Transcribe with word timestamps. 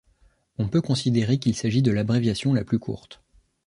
On 0.57 0.67
peut 0.67 0.81
considérer 0.81 1.37
qu'il 1.37 1.53
s'agit 1.55 1.83
de 1.83 1.91
l'abréviation 1.91 2.53
la 2.55 2.63
plus 2.63 2.79
courte. 2.79 3.21